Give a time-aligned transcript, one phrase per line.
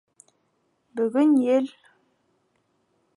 [1.01, 1.69] Бәгөн ел